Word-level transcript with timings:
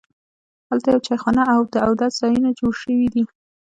هلته 0.69 0.87
یوه 0.91 1.05
چایخانه 1.07 1.43
او 1.53 1.61
د 1.73 1.75
اودس 1.87 2.13
ځایونه 2.21 2.49
جوړ 2.59 2.73
شوي 2.81 3.07
دي. 3.13 3.23